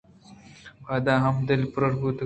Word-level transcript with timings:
پدا 0.85 1.15
تو 1.17 1.23
ہم 1.23 1.35
دلپرٛوش 1.47 1.93
بوتگے 2.01 2.19